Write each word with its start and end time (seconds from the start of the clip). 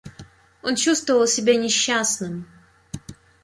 Он 0.63 0.75
чувствовал 0.75 1.27
себя 1.27 1.55
несчастным. 1.55 2.47